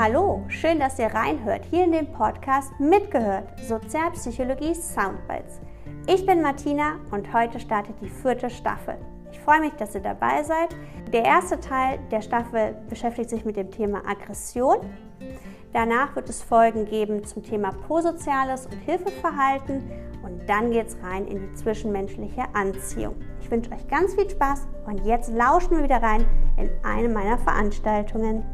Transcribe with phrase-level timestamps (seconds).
[0.00, 5.58] Hallo, schön, dass ihr reinhört hier in den Podcast Mitgehört Sozialpsychologie Soundbites.
[6.06, 8.94] Ich bin Martina und heute startet die vierte Staffel.
[9.32, 10.68] Ich freue mich, dass ihr dabei seid.
[11.12, 14.76] Der erste Teil der Staffel beschäftigt sich mit dem Thema Aggression.
[15.72, 19.82] Danach wird es Folgen geben zum Thema Prosoziales und Hilfeverhalten
[20.22, 23.16] und dann geht es rein in die zwischenmenschliche Anziehung.
[23.40, 26.24] Ich wünsche euch ganz viel Spaß und jetzt lauschen wir wieder rein
[26.56, 28.44] in eine meiner Veranstaltungen.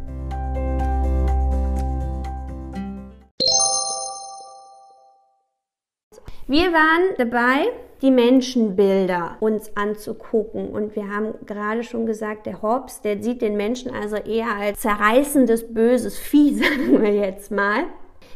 [6.46, 7.72] Wir waren dabei,
[8.02, 10.68] die Menschenbilder uns anzugucken.
[10.68, 14.80] Und wir haben gerade schon gesagt, der Hobbes, der sieht den Menschen also eher als
[14.80, 17.84] zerreißendes, böses Vieh, sagen wir jetzt mal.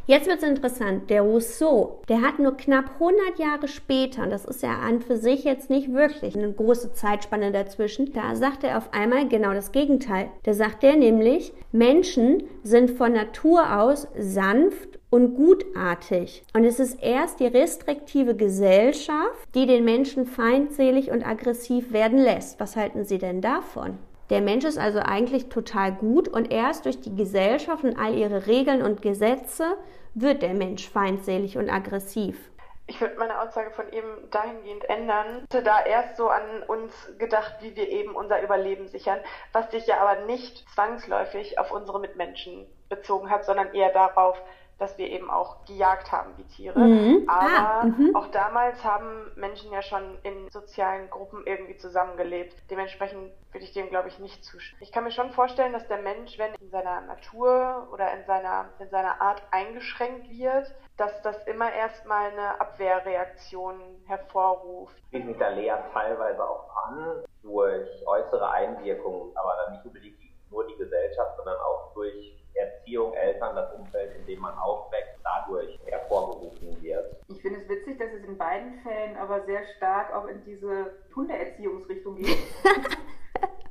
[0.06, 1.10] Jetzt wird es interessant.
[1.10, 5.18] Der Rousseau, der hat nur knapp 100 Jahre später, und das ist ja an für
[5.18, 9.70] sich jetzt nicht wirklich eine große Zeitspanne dazwischen, da sagt er auf einmal genau das
[9.70, 10.30] Gegenteil.
[10.44, 16.42] Da sagt er nämlich, Menschen sind von Natur aus sanft und gutartig.
[16.54, 22.60] Und es ist erst die restriktive Gesellschaft, die den Menschen feindselig und aggressiv werden lässt.
[22.60, 23.98] Was halten Sie denn davon?
[24.30, 28.46] Der Mensch ist also eigentlich total gut und erst durch die Gesellschaft und all ihre
[28.46, 29.78] Regeln und Gesetze
[30.14, 32.38] wird der Mensch feindselig und aggressiv.
[32.86, 35.44] Ich würde meine Aussage von eben dahingehend ändern.
[35.48, 39.20] Ich hätte da erst so an uns gedacht, wie wir eben unser Überleben sichern,
[39.52, 44.42] was sich ja aber nicht zwangsläufig auf unsere Mitmenschen bezogen hat, sondern eher darauf,
[44.78, 46.78] dass wir eben auch gejagt haben wie Tiere.
[46.78, 47.28] Mhm.
[47.28, 48.14] Aber ah, mhm.
[48.14, 52.54] auch damals haben Menschen ja schon in sozialen Gruppen irgendwie zusammengelebt.
[52.70, 54.80] Dementsprechend würde ich dem, glaube ich, nicht zustimmen.
[54.82, 58.66] Ich kann mir schon vorstellen, dass der Mensch, wenn in seiner Natur oder in seiner,
[58.78, 64.96] in seiner Art eingeschränkt wird, dass das immer erstmal eine Abwehrreaktion hervorruft.
[64.96, 70.18] Ich schließe mich da leer teilweise auch an durch äußere Einwirkungen, aber dann nicht unbedingt
[70.50, 75.78] nur die Gesellschaft, sondern auch durch Erziehung, Eltern, das Umfeld, in dem man aufwächst, dadurch
[75.86, 77.16] hervorgerufen wird.
[77.28, 80.92] Ich finde es witzig, dass es in beiden Fällen aber sehr stark auch in diese
[81.14, 82.38] Hundeerziehungsrichtung geht.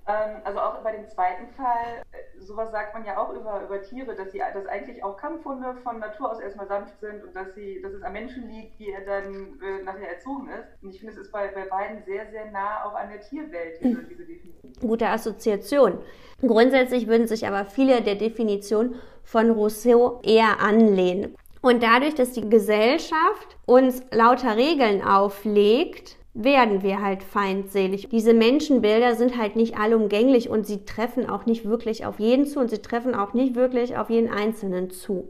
[0.07, 3.81] ähm, also auch bei dem zweiten Fall, äh, sowas sagt man ja auch über, über
[3.81, 7.53] Tiere, dass sie dass eigentlich auch Kampfhunde von Natur aus erstmal sanft sind und dass
[7.55, 10.81] sie, dass es am Menschen liegt, wie er dann äh, nachher erzogen ist.
[10.81, 13.79] Und ich finde, es ist bei, bei beiden sehr, sehr nah auch an der Tierwelt,
[13.81, 14.73] diese, diese Definition.
[14.79, 15.99] Gute Assoziation.
[16.41, 21.35] Grundsätzlich würden sich aber viele der Definitionen von Rousseau eher anlehnen.
[21.61, 28.09] Und dadurch, dass die Gesellschaft uns lauter Regeln auflegt, werden wir halt feindselig.
[28.11, 32.59] Diese Menschenbilder sind halt nicht allumgänglich und sie treffen auch nicht wirklich auf jeden zu
[32.59, 35.27] und sie treffen auch nicht wirklich auf jeden Einzelnen zu.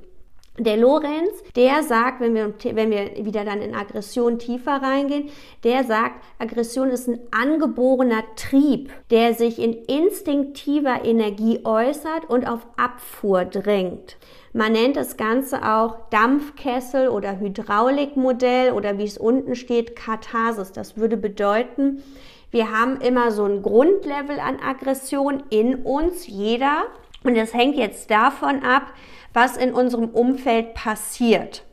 [0.60, 5.30] Der Lorenz, der sagt, wenn wir, wenn wir wieder dann in Aggression tiefer reingehen,
[5.64, 12.66] der sagt, Aggression ist ein angeborener Trieb, der sich in instinktiver Energie äußert und auf
[12.76, 14.18] Abfuhr drängt.
[14.58, 20.72] Man nennt das Ganze auch Dampfkessel oder Hydraulikmodell oder wie es unten steht, Katharsis.
[20.72, 22.02] Das würde bedeuten,
[22.50, 26.86] wir haben immer so ein Grundlevel an Aggression in uns, jeder.
[27.24, 28.94] Und es hängt jetzt davon ab,
[29.32, 31.64] was in unserem Umfeld passiert.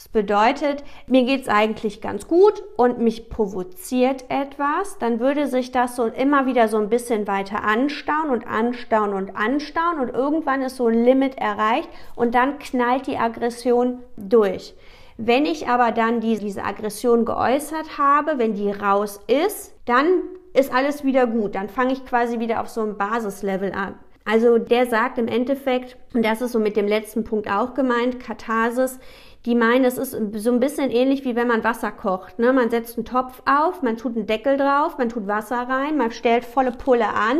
[0.00, 5.72] Das bedeutet, mir geht es eigentlich ganz gut und mich provoziert etwas, dann würde sich
[5.72, 10.62] das so immer wieder so ein bisschen weiter anstauen und anstauen und anstauen und irgendwann
[10.62, 14.74] ist so ein Limit erreicht und dann knallt die Aggression durch.
[15.18, 20.06] Wenn ich aber dann die, diese Aggression geäußert habe, wenn die raus ist, dann
[20.54, 21.54] ist alles wieder gut.
[21.54, 23.96] Dann fange ich quasi wieder auf so einem Basislevel an.
[24.30, 28.20] Also der sagt im Endeffekt, und das ist so mit dem letzten Punkt auch gemeint,
[28.20, 29.00] Katharsis,
[29.44, 32.38] die meinen, es ist so ein bisschen ähnlich wie wenn man Wasser kocht.
[32.38, 32.52] Ne?
[32.52, 36.12] Man setzt einen Topf auf, man tut einen Deckel drauf, man tut Wasser rein, man
[36.12, 37.38] stellt volle Pulle an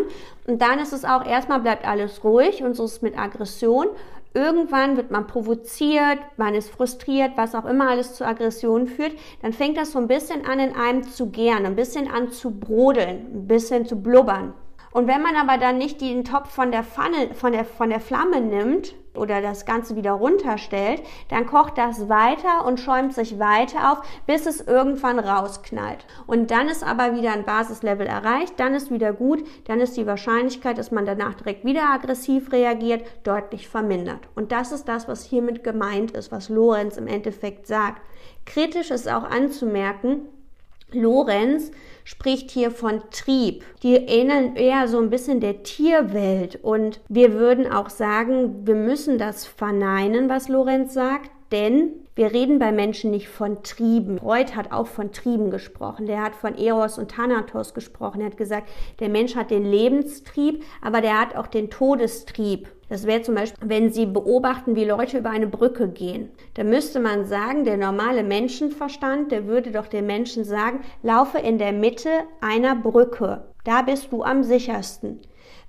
[0.49, 3.87] und dann ist es auch erstmal bleibt alles ruhig und so ist es mit Aggression.
[4.34, 9.12] Irgendwann wird man provoziert, man ist frustriert, was auch immer alles zu Aggressionen führt.
[9.43, 12.51] Dann fängt das so ein bisschen an in einem zu gären, ein bisschen an zu
[12.51, 14.55] brodeln, ein bisschen zu blubbern.
[14.93, 18.01] Und wenn man aber dann nicht den Topf von der Pfanne, von der, von der
[18.01, 23.92] Flamme nimmt oder das Ganze wieder runterstellt, dann kocht das weiter und schäumt sich weiter
[23.92, 26.07] auf, bis es irgendwann rausknallt.
[26.27, 30.07] Und dann ist aber wieder ein Basislevel erreicht, dann ist wieder gut, dann ist die
[30.07, 34.28] Wahrscheinlichkeit, dass man danach direkt wieder aggressiv reagiert, deutlich vermindert.
[34.34, 38.03] Und das ist das, was hiermit gemeint ist, was Lorenz im Endeffekt sagt.
[38.45, 40.22] Kritisch ist auch anzumerken,
[40.95, 41.71] Lorenz
[42.04, 43.65] spricht hier von Trieb.
[43.83, 49.19] Die ähneln eher so ein bisschen der Tierwelt und wir würden auch sagen, wir müssen
[49.19, 51.31] das verneinen, was Lorenz sagt.
[51.53, 54.19] denn wir reden bei Menschen nicht von Trieben.
[54.19, 56.07] Freud hat auch von Trieben gesprochen.
[56.07, 58.21] Der hat von Eros und Thanatos gesprochen.
[58.21, 58.69] Er hat gesagt,
[59.01, 62.69] der Mensch hat den Lebenstrieb, aber der hat auch den Todestrieb.
[62.91, 66.28] Das wäre zum Beispiel, wenn Sie beobachten, wie Leute über eine Brücke gehen.
[66.54, 71.59] Da müsste man sagen, der normale Menschenverstand, der würde doch den Menschen sagen, laufe in
[71.59, 72.10] der Mitte
[72.41, 73.45] einer Brücke.
[73.65, 75.21] Da bist du am sichersten.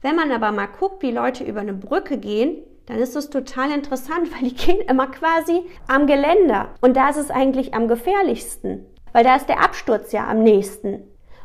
[0.02, 2.58] Wenn man aber mal guckt, wie Leute über eine Brücke gehen,
[2.88, 6.70] dann ist es total interessant, weil die gehen immer quasi am Geländer.
[6.82, 11.04] Und da ist es eigentlich am gefährlichsten, weil da ist der Absturz ja am nächsten.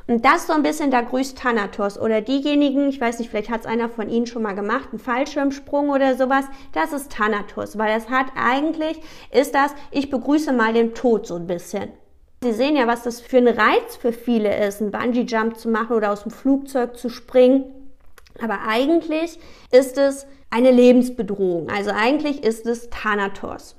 [0.09, 3.63] Und das so ein bisschen, da grüßt Thanatos oder diejenigen, ich weiß nicht, vielleicht hat
[3.63, 7.93] es einer von Ihnen schon mal gemacht, einen Fallschirmsprung oder sowas, das ist Thanatos, weil
[7.93, 9.01] das hat eigentlich,
[9.33, 11.89] ist das, ich begrüße mal den Tod so ein bisschen.
[12.43, 15.97] Sie sehen ja, was das für ein Reiz für viele ist, einen Bungee-Jump zu machen
[15.97, 17.65] oder aus dem Flugzeug zu springen.
[18.41, 19.41] Aber eigentlich
[19.73, 21.69] ist es eine Lebensbedrohung.
[21.71, 23.75] Also eigentlich ist es Thanatos.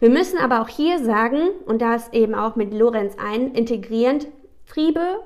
[0.00, 4.26] Wir müssen aber auch hier sagen, und das eben auch mit Lorenz ein, integrierend,
[4.66, 5.20] Triebe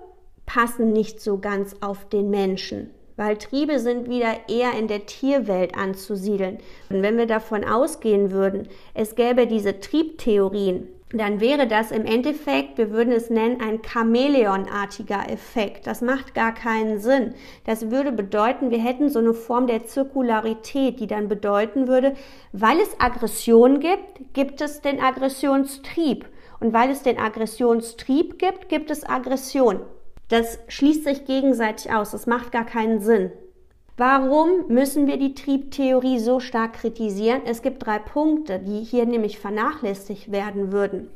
[0.47, 5.77] passen nicht so ganz auf den Menschen, weil Triebe sind wieder eher in der Tierwelt
[5.77, 6.59] anzusiedeln.
[6.91, 10.89] Und wenn wir davon ausgehen würden, es gäbe diese Triebtheorien,
[11.19, 15.87] dann wäre das im Endeffekt, wir würden es nennen, ein Chamäleonartiger Effekt.
[15.87, 17.35] Das macht gar keinen Sinn.
[17.65, 22.15] Das würde bedeuten, wir hätten so eine Form der Zirkularität, die dann bedeuten würde,
[22.53, 26.27] weil es Aggression gibt, gibt es den Aggressionstrieb.
[26.59, 29.81] Und weil es den Aggressionstrieb gibt, gibt es Aggression.
[30.29, 32.13] Das schließt sich gegenseitig aus.
[32.13, 33.31] Das macht gar keinen Sinn.
[33.97, 37.43] Warum müssen wir die Triebtheorie so stark kritisieren?
[37.47, 41.11] Es gibt drei Punkte, die hier nämlich vernachlässigt werden würden.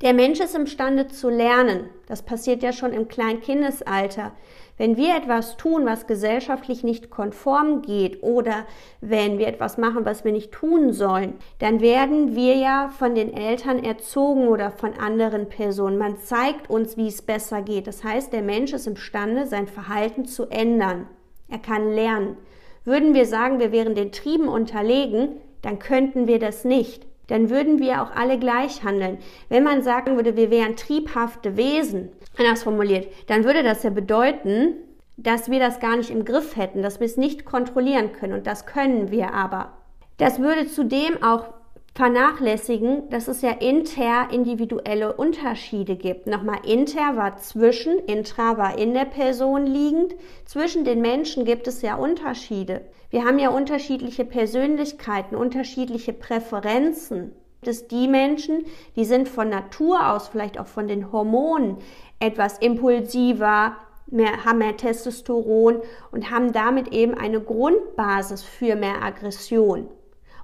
[0.00, 1.90] Der Mensch ist imstande zu lernen.
[2.06, 4.32] Das passiert ja schon im Kleinkindesalter.
[4.82, 8.66] Wenn wir etwas tun, was gesellschaftlich nicht konform geht oder
[9.00, 13.32] wenn wir etwas machen, was wir nicht tun sollen, dann werden wir ja von den
[13.32, 15.98] Eltern erzogen oder von anderen Personen.
[15.98, 17.86] Man zeigt uns, wie es besser geht.
[17.86, 21.06] Das heißt, der Mensch ist imstande, sein Verhalten zu ändern.
[21.48, 22.36] Er kann lernen.
[22.84, 27.06] Würden wir sagen, wir wären den Trieben unterlegen, dann könnten wir das nicht.
[27.28, 29.18] Dann würden wir auch alle gleich handeln.
[29.48, 32.08] Wenn man sagen würde, wir wären triebhafte Wesen,
[32.38, 34.74] anders formuliert, dann würde das ja bedeuten,
[35.16, 38.32] dass wir das gar nicht im Griff hätten, dass wir es nicht kontrollieren können.
[38.34, 39.72] Und das können wir aber.
[40.16, 41.52] Das würde zudem auch
[41.94, 46.26] vernachlässigen, dass es ja interindividuelle Unterschiede gibt.
[46.26, 50.14] Nochmal, inter war zwischen, intra war in der Person liegend.
[50.46, 52.80] Zwischen den Menschen gibt es ja Unterschiede.
[53.10, 57.32] Wir haben ja unterschiedliche Persönlichkeiten, unterschiedliche Präferenzen.
[57.64, 58.64] Das die Menschen,
[58.96, 61.76] die sind von Natur aus, vielleicht auch von den Hormonen,
[62.18, 63.76] etwas impulsiver,
[64.08, 65.80] mehr, haben mehr Testosteron
[66.10, 69.88] und haben damit eben eine Grundbasis für mehr Aggression.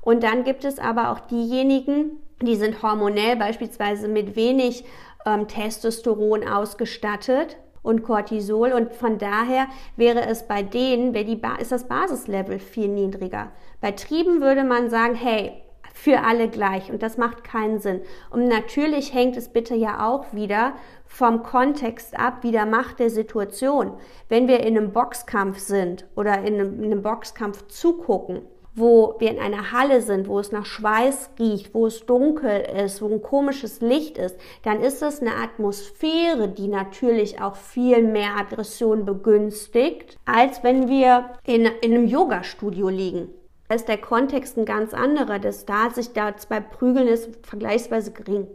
[0.00, 4.84] Und dann gibt es aber auch diejenigen, die sind hormonell beispielsweise mit wenig
[5.26, 9.66] ähm, Testosteron ausgestattet und Cortisol und von daher
[9.96, 13.50] wäre es bei denen, wäre die ist das Basislevel viel niedriger.
[13.80, 15.64] Bei Trieben würde man sagen, hey,
[15.98, 18.02] für alle gleich und das macht keinen Sinn.
[18.30, 20.74] Und natürlich hängt es bitte ja auch wieder
[21.06, 23.94] vom Kontext ab, wie der Macht der Situation.
[24.28, 28.42] Wenn wir in einem Boxkampf sind oder in einem, in einem Boxkampf zugucken,
[28.76, 33.02] wo wir in einer Halle sind, wo es nach Schweiß riecht, wo es dunkel ist,
[33.02, 38.36] wo ein komisches Licht ist, dann ist es eine Atmosphäre, die natürlich auch viel mehr
[38.38, 43.34] Aggression begünstigt, als wenn wir in, in einem Yoga-Studio liegen.
[43.72, 45.38] Ist der Kontext ein ganz anderer.
[45.38, 48.46] Das da sich da zwei prügeln ist vergleichsweise gering.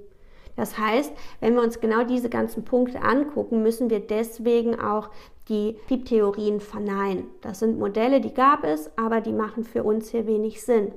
[0.55, 5.09] Das heißt, wenn wir uns genau diese ganzen Punkte angucken, müssen wir deswegen auch
[5.49, 7.25] die Triebtheorien verneinen.
[7.41, 10.91] Das sind Modelle, die gab es, aber die machen für uns hier wenig Sinn.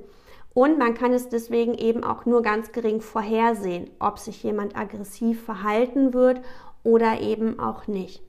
[0.53, 5.43] Und man kann es deswegen eben auch nur ganz gering vorhersehen, ob sich jemand aggressiv
[5.43, 6.41] verhalten wird
[6.83, 8.23] oder eben auch nicht.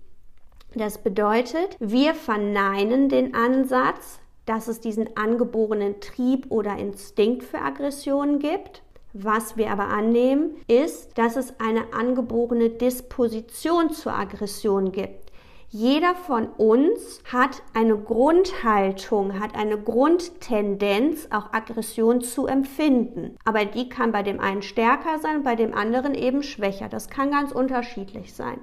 [0.74, 8.38] Das bedeutet, wir verneinen den Ansatz, dass es diesen angeborenen Trieb oder Instinkt für Aggressionen
[8.38, 8.82] gibt.
[9.12, 15.32] Was wir aber annehmen, ist, dass es eine angeborene Disposition zur Aggression gibt.
[15.70, 23.36] Jeder von uns hat eine Grundhaltung, hat eine Grundtendenz, auch Aggression zu empfinden.
[23.44, 26.88] Aber die kann bei dem einen stärker sein, bei dem anderen eben schwächer.
[26.88, 28.60] Das kann ganz unterschiedlich sein.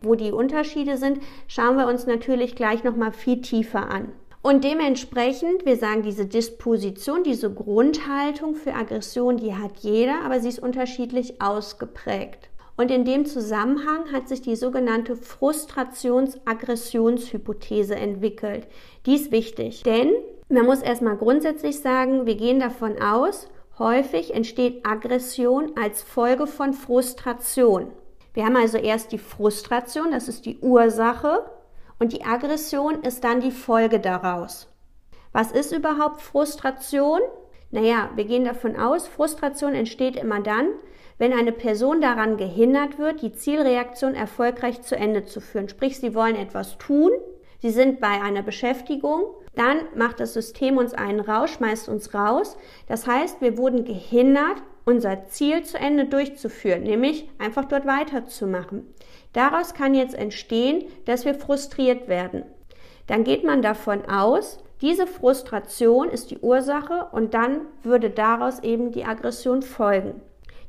[0.00, 4.12] Wo die Unterschiede sind, schauen wir uns natürlich gleich nochmal viel tiefer an.
[4.42, 10.48] Und dementsprechend, wir sagen, diese Disposition, diese Grundhaltung für Aggression, die hat jeder, aber sie
[10.48, 12.48] ist unterschiedlich ausgeprägt.
[12.76, 18.68] Und in dem Zusammenhang hat sich die sogenannte Frustrations-Aggressionshypothese entwickelt.
[19.06, 20.12] Die ist wichtig, denn
[20.48, 26.72] man muss erstmal grundsätzlich sagen, wir gehen davon aus, Häufig entsteht Aggression als Folge von
[26.72, 27.92] Frustration.
[28.34, 31.44] Wir haben also erst die Frustration, das ist die Ursache,
[31.98, 34.68] und die Aggression ist dann die Folge daraus.
[35.32, 37.20] Was ist überhaupt Frustration?
[37.70, 40.68] Naja, wir gehen davon aus, Frustration entsteht immer dann,
[41.18, 45.68] wenn eine Person daran gehindert wird, die Zielreaktion erfolgreich zu Ende zu führen.
[45.68, 47.10] Sprich, sie wollen etwas tun,
[47.58, 49.24] sie sind bei einer Beschäftigung,
[49.54, 52.56] dann macht das System uns einen raus, schmeißt uns raus.
[52.86, 58.86] Das heißt, wir wurden gehindert, unser Ziel zu Ende durchzuführen, nämlich einfach dort weiterzumachen.
[59.34, 62.44] Daraus kann jetzt entstehen, dass wir frustriert werden.
[63.06, 68.90] Dann geht man davon aus, diese Frustration ist die Ursache und dann würde daraus eben
[68.90, 70.22] die Aggression folgen.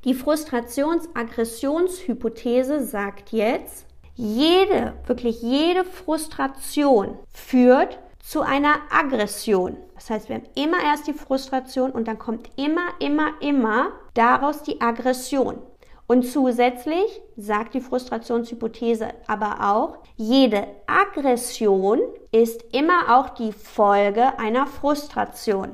[0.04, 3.86] Die Frustrations-Aggressionshypothese sagt jetzt,
[4.16, 9.76] jede, wirklich jede Frustration führt zu einer Aggression.
[9.96, 14.62] Das heißt, wir haben immer erst die Frustration und dann kommt immer, immer, immer daraus
[14.62, 15.58] die Aggression.
[16.06, 24.68] Und zusätzlich sagt die Frustrationshypothese aber auch, jede Aggression ist immer auch die Folge einer
[24.68, 25.70] Frustration.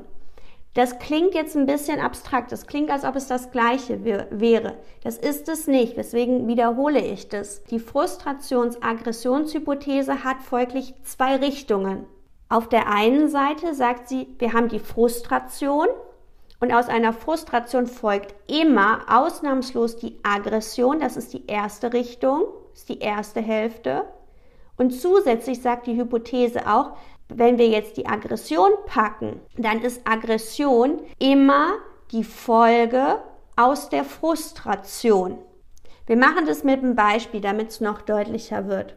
[0.72, 2.52] Das klingt jetzt ein bisschen abstrakt.
[2.52, 4.78] Das klingt, als ob es das Gleiche wäre.
[5.02, 5.98] Das ist es nicht.
[5.98, 7.64] Deswegen wiederhole ich das.
[7.64, 12.06] Die Frustrations-Aggressionshypothese hat folglich zwei Richtungen.
[12.48, 15.88] Auf der einen Seite sagt sie, wir haben die Frustration
[16.60, 21.00] und aus einer Frustration folgt immer ausnahmslos die Aggression.
[21.00, 24.04] Das ist die erste Richtung, ist die erste Hälfte.
[24.76, 26.96] Und zusätzlich sagt die Hypothese auch,
[27.28, 31.72] wenn wir jetzt die Aggression packen, dann ist Aggression immer
[32.12, 33.20] die Folge
[33.56, 35.38] aus der Frustration.
[36.06, 38.94] Wir machen das mit einem Beispiel, damit es noch deutlicher wird.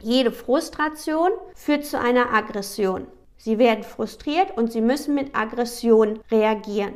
[0.00, 3.06] Jede Frustration führt zu einer Aggression.
[3.36, 6.94] Sie werden frustriert und sie müssen mit Aggression reagieren.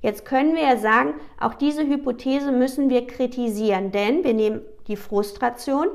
[0.00, 4.96] Jetzt können wir ja sagen, auch diese Hypothese müssen wir kritisieren, denn wir nehmen die
[4.96, 5.88] Frustration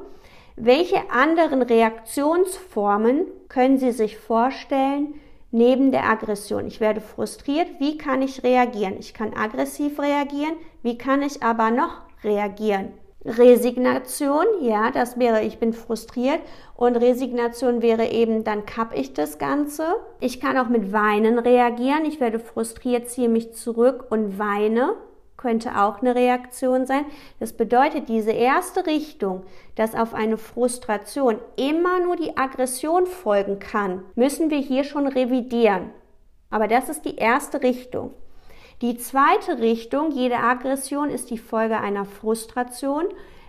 [0.62, 5.13] welche anderen Reaktionsformen können Sie sich vorstellen
[5.51, 6.68] neben der Aggression?
[6.68, 8.98] Ich werde frustriert, wie kann ich reagieren?
[9.00, 12.91] Ich kann aggressiv reagieren, wie kann ich aber noch reagieren?
[13.25, 16.39] Resignation, ja, das wäre, ich bin frustriert
[16.75, 19.83] und Resignation wäre eben, dann kapp ich das Ganze.
[20.21, 22.05] Ich kann auch mit Weinen reagieren.
[22.05, 24.95] Ich werde frustriert, ziehe mich zurück und weine
[25.39, 27.05] könnte auch eine Reaktion sein.
[27.39, 29.43] Das bedeutet, diese erste Richtung,
[29.75, 35.91] dass auf eine Frustration immer nur die Aggression folgen kann, müssen wir hier schon revidieren.
[36.49, 38.11] Aber das ist die erste Richtung.
[38.81, 43.03] Die zweite Richtung, jede Aggression ist die Folge einer Frustration,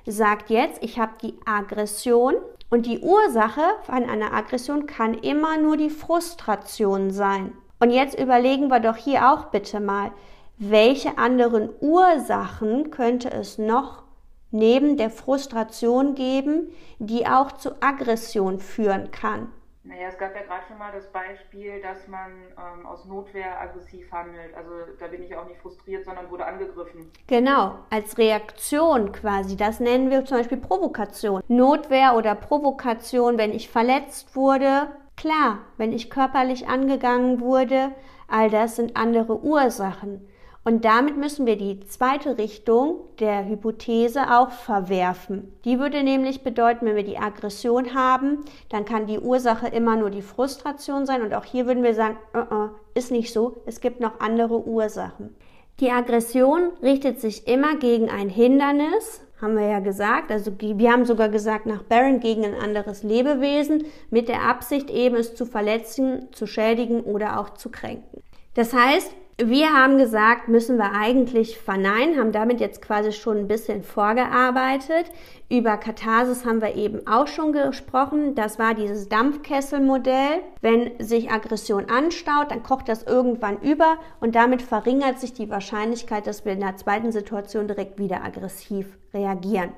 [0.04, 2.34] sagt jetzt, ich habe die Aggression
[2.68, 7.52] und die Ursache von einer Aggression kann immer nur die Frustration sein.
[7.78, 10.10] Und jetzt überlegen wir doch hier auch bitte mal,
[10.58, 14.02] welche anderen Ursachen könnte es noch
[14.50, 19.48] neben der Frustration geben, die auch zu Aggression führen kann?
[19.82, 24.12] Naja, es gab ja gerade schon mal das Beispiel, dass man ähm, aus Notwehr aggressiv
[24.12, 24.54] handelt.
[24.54, 27.10] Also da bin ich auch nicht frustriert, sondern wurde angegriffen.
[27.26, 29.56] Genau, als Reaktion quasi.
[29.56, 31.42] Das nennen wir zum Beispiel Provokation.
[31.48, 34.88] Notwehr oder Provokation, wenn ich verletzt wurde.
[35.16, 37.92] Klar, wenn ich körperlich angegangen wurde,
[38.28, 40.28] all das sind andere Ursachen.
[40.70, 45.52] Und damit müssen wir die zweite Richtung der Hypothese auch verwerfen.
[45.64, 50.10] Die würde nämlich bedeuten, wenn wir die Aggression haben, dann kann die Ursache immer nur
[50.10, 51.22] die Frustration sein.
[51.22, 54.64] Und auch hier würden wir sagen, uh -uh, ist nicht so, es gibt noch andere
[54.64, 55.34] Ursachen.
[55.80, 60.30] Die Aggression richtet sich immer gegen ein Hindernis, haben wir ja gesagt.
[60.30, 65.16] Also wir haben sogar gesagt, nach Barron gegen ein anderes Lebewesen, mit der Absicht eben
[65.16, 68.22] es zu verletzen, zu schädigen oder auch zu kränken.
[68.54, 69.10] Das heißt,
[69.42, 75.06] wir haben gesagt, müssen wir eigentlich verneinen, haben damit jetzt quasi schon ein bisschen vorgearbeitet.
[75.48, 78.34] Über Katharsis haben wir eben auch schon gesprochen.
[78.34, 80.40] Das war dieses Dampfkesselmodell.
[80.60, 86.26] Wenn sich Aggression anstaut, dann kocht das irgendwann über und damit verringert sich die Wahrscheinlichkeit,
[86.26, 89.70] dass wir in der zweiten Situation direkt wieder aggressiv reagieren.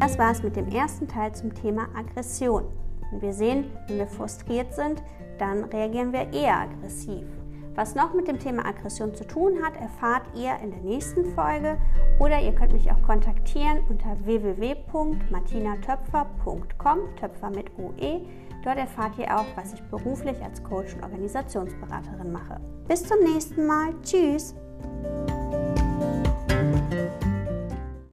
[0.00, 2.64] Das war es mit dem ersten Teil zum Thema Aggression.
[3.10, 5.02] Und wir sehen, wenn wir frustriert sind,
[5.38, 7.26] dann reagieren wir eher aggressiv.
[7.78, 11.78] Was noch mit dem Thema Aggression zu tun hat, erfahrt ihr in der nächsten Folge
[12.18, 18.22] oder ihr könnt mich auch kontaktieren unter www.martinatöpfer.com, Töpfer mit OE.
[18.64, 22.60] Dort erfahrt ihr auch, was ich beruflich als Coach und Organisationsberaterin mache.
[22.88, 23.94] Bis zum nächsten Mal.
[24.02, 24.56] Tschüss!